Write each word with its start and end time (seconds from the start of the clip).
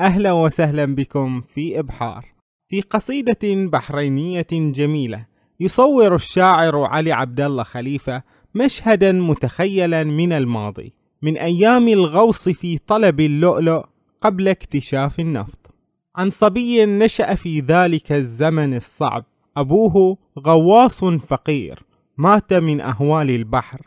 أهلا 0.00 0.32
وسهلا 0.32 0.84
بكم 0.84 1.40
في 1.40 1.78
إبحار. 1.78 2.24
في 2.68 2.80
قصيدة 2.80 3.38
بحرينية 3.44 4.46
جميلة 4.52 5.26
يصور 5.60 6.14
الشاعر 6.14 6.84
علي 6.84 7.12
عبد 7.12 7.40
الله 7.40 7.62
خليفة 7.62 8.22
مشهدا 8.54 9.12
متخيلا 9.12 10.04
من 10.04 10.32
الماضي 10.32 10.92
من 11.22 11.36
أيام 11.36 11.88
الغوص 11.88 12.48
في 12.48 12.78
طلب 12.78 13.20
اللؤلؤ 13.20 13.84
قبل 14.20 14.48
اكتشاف 14.48 15.20
النفط. 15.20 15.74
عن 16.16 16.30
صبي 16.30 16.86
نشأ 16.86 17.34
في 17.34 17.60
ذلك 17.60 18.12
الزمن 18.12 18.76
الصعب. 18.76 19.24
أبوه 19.56 20.18
غواص 20.38 21.04
فقير 21.04 21.82
مات 22.16 22.52
من 22.52 22.80
أهوال 22.80 23.30
البحر. 23.30 23.80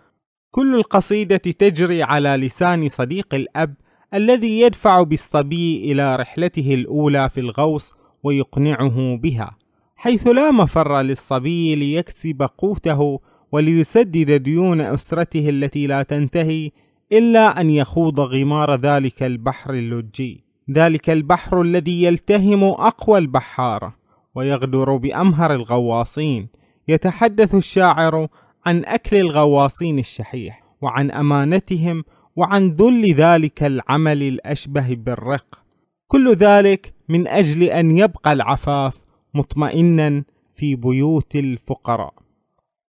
كل 0.52 0.76
القصيدة 0.76 1.38
تجري 1.38 2.04
على 2.04 2.30
لسان 2.30 2.90
صديق 2.90 3.36
الأب 3.36 3.74
الذي 4.14 4.60
يدفع 4.62 5.04
بالصبي 5.04 5.92
إلى 5.92 6.16
رحلته 6.16 6.74
الأولى 6.74 7.30
في 7.30 7.40
الغوص 7.40 7.98
ويقنعه 8.24 9.18
بها 9.18 9.58
حيث 9.96 10.28
لا 10.28 10.52
مفر 10.52 11.02
للصبي 11.02 11.76
ليكسب 11.76 12.50
قوته 12.58 13.20
وليسدد 13.52 14.32
ديون 14.32 14.82
أسرته 14.82 15.50
التي 15.50 15.88
لا 15.88 16.04
تنتهي 16.04 16.72
إلا 17.12 17.62
أن 17.62 17.70
يخوض 17.70 18.20
غمار 18.20 18.76
ذلك 18.76 19.24
البحر 19.24 19.74
اللجي. 19.74 20.44
ذلك 20.72 21.10
البحر 21.10 21.62
الذي 21.62 22.04
يلتهم 22.04 22.64
أقوى 22.64 23.20
البحارة 23.20 23.96
ويغدر 24.36 24.96
بأمهر 24.98 25.54
الغواصين. 25.54 26.48
يتحدث 26.88 27.56
الشاعر 27.56 28.28
عن 28.66 28.86
أكل 28.86 29.18
الغواصين 29.18 30.00
الشحيح 30.00 30.64
وعن 30.82 31.12
أمانتهم 31.12 32.04
وعن 32.36 32.70
ذل 32.70 33.14
ذلك 33.14 33.64
العمل 33.64 34.24
الأشبه 34.24 34.96
بالرق. 34.96 35.60
كل 36.08 36.34
ذلك 36.34 36.94
من 37.10 37.28
أجل 37.28 37.64
أن 37.64 37.98
يبقى 37.98 38.34
العفاف 38.34 39.02
مطمئنا 39.34 40.24
في 40.54 40.76
بيوت 40.76 41.36
الفقراء. 41.36 42.14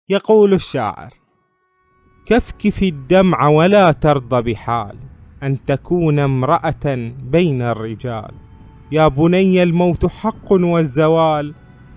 يقول 0.09 0.55
الشاعر 0.55 1.15
كفكف 2.27 2.83
الدمع 2.83 3.49
ولا 3.49 3.93
ترضى 3.93 4.53
بحال 4.53 4.97
أن 5.43 5.65
تكون 5.65 6.19
امرأة 6.19 7.13
بين 7.31 7.63
الرجال. 7.63 8.31
يا 8.93 9.09
بني 9.09 9.63
الموت 9.63 10.07
حق 10.07 10.53
والزوال 10.53 11.55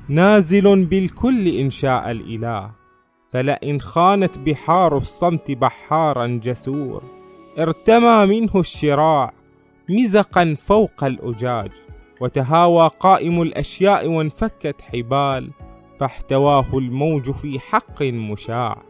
نازل 0.09 0.85
بالكل 0.85 1.47
إن 1.47 1.71
شاء 1.71 2.11
الإله. 2.11 2.71
فلئن 3.29 3.81
خانت 3.81 4.37
بحار 4.37 4.97
الصمت 4.97 5.51
بحارا 5.51 6.27
جسور. 6.43 7.16
ارتمى 7.59 8.25
منه 8.25 8.59
الشراع 8.59 9.33
مزقا 9.89 10.55
فوق 10.59 11.03
الأجاج 11.03 11.71
وتهاوى 12.21 12.89
قائم 12.99 13.41
الأشياء 13.41 14.07
وانفكت 14.07 14.81
حبال 14.81 15.51
فاحتواه 15.99 16.65
الموج 16.73 17.31
في 17.31 17.59
حق 17.59 18.03
مشاع. 18.03 18.83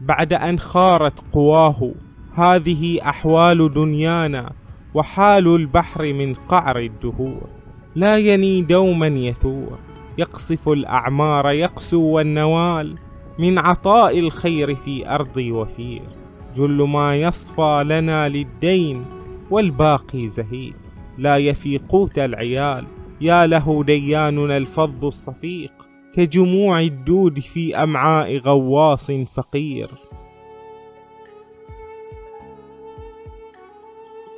بعد 0.00 0.32
أن 0.32 0.58
خارت 0.58 1.14
قواه 1.32 1.92
هذه 2.34 3.00
أحوال 3.02 3.74
دنيانا 3.74 4.52
وحال 4.94 5.48
البحر 5.48 6.12
من 6.12 6.34
قعر 6.34 6.78
الدهور. 6.78 7.48
لا 7.94 8.18
يني 8.18 8.62
دوما 8.62 9.06
يثور 9.06 9.78
يقصف 10.18 10.68
الأعمار 10.68 11.50
يقسو 11.50 12.02
والنوال 12.02 12.94
من 13.38 13.58
عطاء 13.58 14.18
الخير 14.18 14.74
في 14.74 15.10
أرضي 15.10 15.52
وفير. 15.52 16.19
جل 16.56 16.82
ما 16.82 17.16
يصفى 17.16 17.82
لنا 17.86 18.28
للدين 18.28 19.04
والباقي 19.50 20.28
زهيد. 20.28 20.74
لا 21.18 21.36
يفي 21.36 21.78
قوت 21.88 22.18
العيال 22.18 22.84
يا 23.20 23.46
له 23.46 23.84
دياننا 23.84 24.56
الفظ 24.56 25.04
الصفيق. 25.04 25.72
كجموع 26.14 26.80
الدود 26.80 27.38
في 27.40 27.76
أمعاء 27.76 28.38
غواص 28.38 29.10
فقير. 29.10 29.88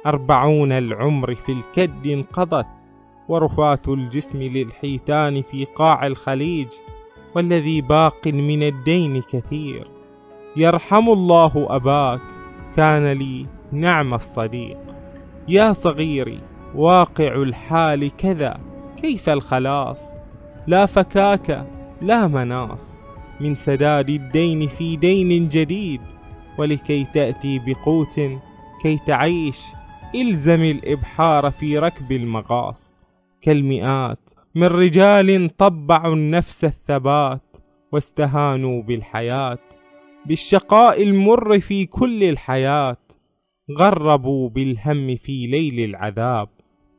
أربعون 0.07 0.73
العمر 0.73 1.35
في 1.35 1.53
الكد 1.53 2.07
انقضت 2.07 2.67
ورفات 3.29 3.89
الجسم 3.89 4.43
للحيتان 4.43 5.43
في 5.43 5.65
قاع 5.65 6.07
الخليج 6.07 6.69
والذي 7.35 7.81
باق 7.81 8.27
من 8.27 8.63
الدين 8.63 9.23
كثير. 9.23 9.92
يرحم 10.57 11.09
الله 11.09 11.67
أباك 11.71 12.21
كان 12.77 13.13
لي 13.13 13.47
نعم 13.73 14.15
الصديق. 14.15 14.79
يا 15.49 15.73
صغيري 15.73 16.41
واقع 16.75 17.35
الحال 17.35 18.17
كذا 18.17 18.61
كيف 18.97 19.29
الخلاص؟ 19.29 20.03
لا 20.67 20.87
فكاك 20.87 21.67
لا 22.03 22.27
مناص. 22.27 23.05
من 23.41 23.55
سداد 23.55 24.09
الدين 24.09 24.69
في 24.69 24.97
دين 24.97 25.49
جديد 25.49 26.01
ولكي 26.59 27.07
تأتي 27.15 27.59
بقوت 27.59 28.21
كي 28.83 28.99
تعيش. 29.07 29.61
إلزم 30.15 30.63
الإبحار 30.63 31.51
في 31.51 31.79
ركب 31.79 32.13
المغاص. 32.13 32.99
كالمئات 33.41 34.19
من 34.55 34.67
رجال 34.67 35.57
طبعوا 35.57 36.15
النفس 36.15 36.65
الثبات 36.65 37.43
واستهانوا 37.93 38.83
بالحياة. 38.83 39.59
بالشقاء 40.27 41.03
المر 41.03 41.61
في 41.61 41.87
كل 41.87 42.25
الحياة. 42.25 42.97
غربوا 43.79 44.49
بالهم 44.49 45.17
في 45.17 45.47
ليل 45.47 45.91
العذاب 45.91 46.49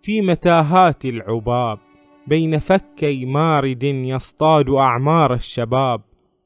في 0.01 0.21
متاهات 0.21 1.05
العباب. 1.05 1.79
بين 2.27 2.59
فكي 2.59 3.25
مارد 3.25 3.83
يصطاد 3.83 4.69
أعمار 4.69 5.33
الشباب. 5.33 6.01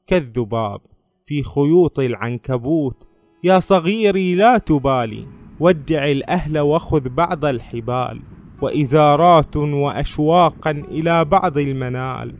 كالذباب 0.06 0.80
في 1.26 1.42
خيوط 1.42 1.98
العنكبوت. 1.98 3.08
يا 3.44 3.58
صغيري 3.58 4.34
لا 4.34 4.58
تبالي 4.58 5.26
ودع 5.60 6.10
الأهل 6.10 6.58
وخذ 6.58 7.08
بعض 7.08 7.44
الحبال. 7.44 8.20
وإزارات 8.62 9.56
وأشواقا 9.56 10.70
إلى 10.70 11.24
بعض 11.24 11.58
المنال. 11.58 12.34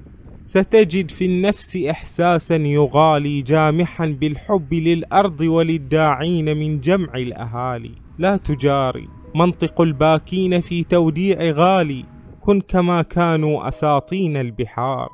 ستجد 0.48 1.10
في 1.10 1.24
النفس 1.26 1.76
إحساسا 1.76 2.56
يغالي 2.56 3.42
جامحا 3.42 4.06
بالحب 4.06 4.74
للأرض 4.74 5.40
وللداعين 5.40 6.56
من 6.56 6.80
جمع 6.80 7.14
الأهالي. 7.14 7.90
لا 8.18 8.36
تجاري. 8.36 9.08
منطق 9.34 9.80
الباكين 9.80 10.60
في 10.60 10.84
توديع 10.84 11.50
غالي. 11.50 12.04
كن 12.40 12.60
كما 12.60 13.02
كانوا 13.02 13.68
أساطين 13.68 14.36
البحار. 14.36 15.08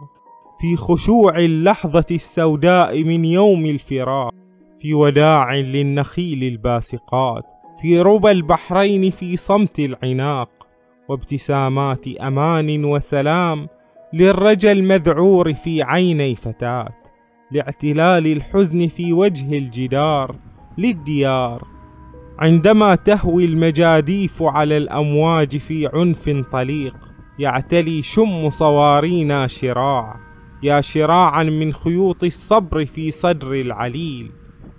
في 0.60 0.76
خشوع 0.76 1.38
اللحظة 1.38 2.06
السوداء 2.10 3.04
من 3.04 3.24
يوم 3.24 3.66
الفراق. 3.66 4.34
في 4.78 4.94
وداع 4.94 5.54
للنخيل 5.54 6.44
الباسقات. 6.44 7.44
في 7.82 8.00
ربى 8.00 8.30
البحرين 8.30 9.10
في 9.10 9.36
صمت 9.36 9.78
العناق. 9.78 10.50
وابتسامات 11.08 12.08
أمان 12.08 12.84
وسلام 12.84 13.68
للرجى 14.14 14.72
المذعور 14.72 15.54
في 15.54 15.82
عيني 15.82 16.34
فتاة 16.34 16.88
لاعتلال 17.50 18.26
الحزن 18.26 18.88
في 18.88 19.12
وجه 19.12 19.58
الجدار 19.58 20.36
للديار. 20.78 21.66
عندما 22.38 22.94
تهوي 22.94 23.44
المجاديف 23.44 24.42
على 24.42 24.76
الأمواج 24.76 25.56
في 25.56 25.90
عنف 25.94 26.30
طليق 26.52 26.94
يعتلي 27.38 28.02
شم 28.02 28.50
صوارينا 28.50 29.46
شراع. 29.46 30.16
يا 30.62 30.80
شراعا 30.80 31.42
من 31.42 31.72
خيوط 31.72 32.24
الصبر 32.24 32.86
في 32.86 33.10
صدر 33.10 33.52
العليل. 33.52 34.30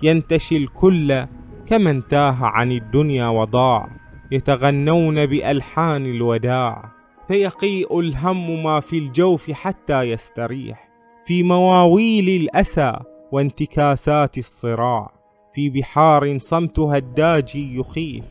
ينتشي 0.03 0.57
الكل 0.57 1.25
كمن 1.65 2.07
تاه 2.07 2.37
عن 2.41 2.71
الدنيا 2.71 3.27
وضاع 3.27 3.89
يتغنون 4.31 5.25
بألحان 5.25 6.05
الوداع. 6.05 6.94
فيقيء 7.27 7.99
الهم 7.99 8.63
ما 8.63 8.79
في 8.79 8.97
الجوف 8.97 9.51
حتى 9.51 10.01
يستريح. 10.01 10.89
في 11.25 11.43
مواويل 11.43 12.41
الأسى 12.41 12.99
وانتكاسات 13.31 14.37
الصراع. 14.37 15.11
في 15.53 15.69
بحار 15.69 16.39
صمتها 16.39 16.97
الداجي 16.97 17.79
يخيف. 17.79 18.25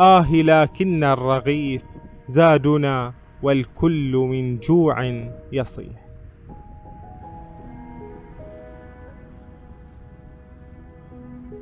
آه 0.00 0.32
لكن 0.32 1.04
الرغيف 1.04 1.82
زادنا 2.28 3.14
والكل 3.42 4.12
من 4.16 4.58
جوع 4.58 5.24
يصيح. 5.52 6.08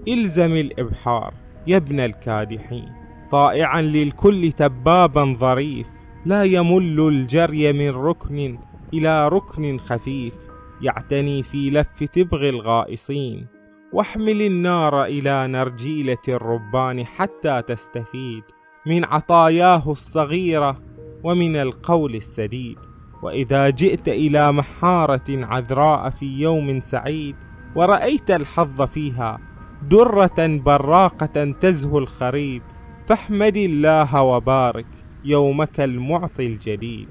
إلزم 0.08 0.52
الإبحار 0.52 1.34
يا 1.66 1.76
ابن 1.76 2.00
الكادحين. 2.00 2.92
طائعا 3.30 3.82
للكل 3.82 4.52
تبابا 4.52 5.36
ظريف. 5.40 5.95
لا 6.26 6.43
يمل 6.43 7.00
الجري 7.00 7.73
من 7.73 7.90
ركن 7.90 8.58
إلى 8.94 9.28
ركن 9.28 9.78
خفيف 9.78 10.34
يعتني 10.82 11.43
في 11.43 11.70
لف 11.70 12.05
تبغ 12.05 12.49
الغائصين. 12.49 13.46
واحمل 13.93 14.43
النار 14.43 15.05
إلى 15.05 15.46
نرجيلة 15.46 16.25
الربان 16.28 17.06
حتى 17.06 17.62
تستفيد. 17.62 18.43
من 18.87 19.05
عطاياه 19.05 19.90
الصغيرة 19.90 20.82
ومن 21.25 21.56
القول 21.56 22.14
السديد. 22.14 22.78
وإذا 23.23 23.70
جئت 23.70 24.08
إلى 24.08 24.52
محارة 24.52 25.28
عذراء 25.28 26.11
في 26.11 26.40
يوم 26.40 26.81
سعيد 26.81 27.37
ورأيت 27.76 28.31
الحظ 28.31 28.82
فيها 28.82 29.38
درة 29.90 30.46
براقة 30.46 31.55
تزهو 31.61 31.99
الخريد. 31.99 32.62
فاحمد 33.06 33.56
الله 33.56 34.23
وبارك. 34.23 34.87
يومك 35.26 35.81
المعطي 35.81 36.46
الجديد 36.46 37.08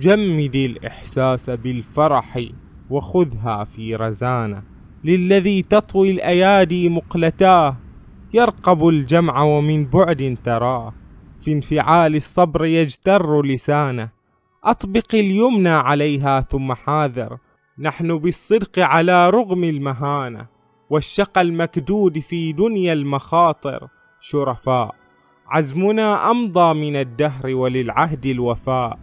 جمد 0.00 0.54
الإحساس 0.54 1.50
بالفرح 1.50 2.44
وخذها 2.90 3.64
في 3.64 3.96
رزانة. 3.96 4.62
للذي 5.04 5.62
تطوي 5.62 6.10
الأيادي 6.10 6.88
مقلتاه 6.88 7.76
يرقب 8.34 8.88
الجمع 8.88 9.42
ومن 9.42 9.86
بعد 9.86 10.36
تراه. 10.44 10.92
في 11.40 11.52
انفعال 11.52 12.16
الصبر 12.16 12.64
يجتر 12.64 13.42
لسانه. 13.42 14.08
أطبق 14.64 15.14
اليمنى 15.14 15.68
عليها 15.68 16.40
ثم 16.40 16.72
حاذر. 16.72 17.38
نحن 17.78 18.18
بالصدق 18.18 18.78
على 18.78 19.30
رغم 19.30 19.64
المهانة. 19.64 20.46
والشقى 20.90 21.40
المكدود 21.40 22.18
في 22.18 22.52
دنيا 22.52 22.92
المخاطر 22.92 23.88
شرفاء. 24.20 24.99
عزمنا 25.50 26.30
أمضى 26.30 26.74
من 26.74 26.96
الدهر 26.96 27.46
وللعهد 27.46 28.26
الوفاء. 28.26 28.98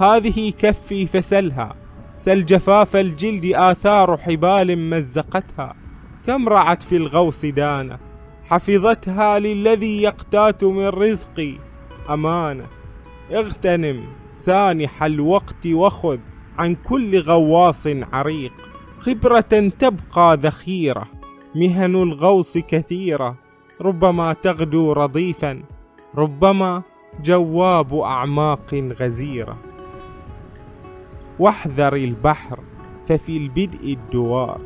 هذه 0.00 0.52
كفي 0.58 1.06
فسلها 1.06 1.74
سل 2.14 2.44
جفاف 2.44 2.96
الجلد 2.96 3.52
آثار 3.54 4.16
حبال 4.16 4.90
مزقتها. 4.90 5.74
كم 6.26 6.48
رعت 6.48 6.82
في 6.82 6.96
الغوص 6.96 7.44
دانة 7.44 7.98
حفظتها 8.50 9.38
للذي 9.38 10.02
يقتات 10.02 10.64
من 10.64 10.86
رزقي 10.86 11.54
أمانة 12.10 12.64
اغتنم 13.32 14.04
سانح 14.26 15.02
الوقت 15.02 15.66
وخذ 15.66 16.18
عن 16.58 16.74
كل 16.74 17.20
غواص 17.20 17.86
عريق. 17.86 18.52
خبرة 18.98 19.70
تبقى 19.78 20.36
ذخيرة 20.36 21.04
مهن 21.54 21.94
الغوص 21.94 22.58
كثيرة. 22.58 23.36
ربما 23.80 24.32
تغدو 24.32 24.92
رضيفا. 24.92 25.62
ربما 26.16 26.82
جواب 27.24 27.94
أعماق 27.94 28.74
غزيرة. 29.00 29.56
واحذر 31.38 31.96
البحر 31.96 32.58
ففي 33.08 33.36
البدء 33.36 33.92
الدوار. 33.92 34.60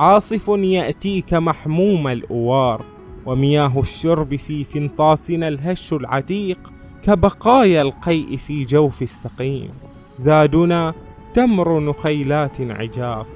عاصف 0.00 0.48
يأتيك 0.48 1.34
محموم 1.34 2.08
الأوار. 2.08 2.84
ومياه 3.26 3.80
الشرب 3.80 4.36
في 4.36 4.64
فنطاسنا 4.64 5.48
الهش 5.48 5.92
العتيق. 5.92 6.72
كبقايا 7.02 7.82
القيء 7.82 8.36
في 8.36 8.64
جوف 8.64 9.02
السقيم. 9.02 9.70
زادنا 10.18 10.94
تمر 11.34 11.80
نخيلات 11.80 12.60
عجاف. 12.60 13.26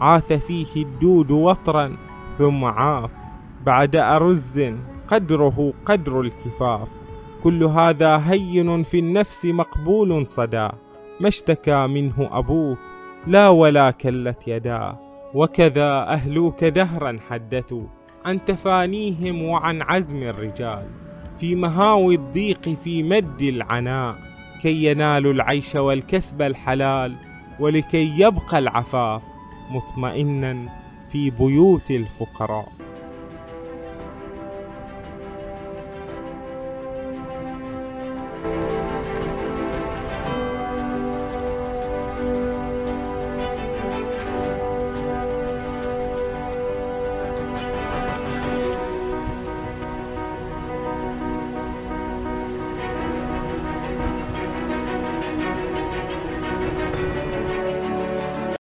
عاث 0.00 0.32
فيه 0.32 0.82
الدود 0.82 1.30
وطرا 1.30 1.96
ثم 2.38 2.64
عاف. 2.64 3.10
بعد 3.66 3.96
أرز 3.96 4.60
قدره 5.08 5.72
قدر 5.86 6.20
الكفاف. 6.20 6.88
كل 7.42 7.64
هذا 7.64 8.22
هين 8.26 8.82
في 8.82 8.98
النفس 8.98 9.44
مقبول 9.44 10.26
صدى. 10.26 10.68
ما 11.20 11.28
اشتكى 11.28 11.86
منه 11.86 12.28
أبوك 12.32 12.78
لا 13.26 13.48
ولا 13.48 13.90
كلت 13.90 14.48
يداه 14.48 14.98
وكذا 15.34 15.90
أهلوك 16.08 16.64
دهرا 16.64 17.18
حدثوا 17.28 17.86
عن 18.24 18.44
تفانيهم 18.44 19.42
وعن 19.42 19.82
عزم 19.82 20.22
الرجال. 20.22 20.86
في 21.38 21.54
مهاوي 21.54 22.14
الضيق 22.14 22.68
في 22.68 23.02
مد 23.02 23.42
العناء 23.42 24.14
كي 24.62 24.84
ينالوا 24.84 25.32
العيش 25.32 25.74
والكسب 25.74 26.42
الحلال 26.42 27.14
ولكي 27.60 28.20
يبقى 28.20 28.58
العفاف 28.58 29.22
مطمئنا 29.70 30.68
في 31.12 31.30
بيوت 31.30 31.90
الفقراء. 31.90 32.68